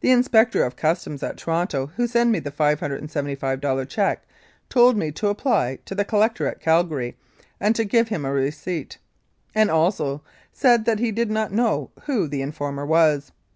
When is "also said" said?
9.68-10.84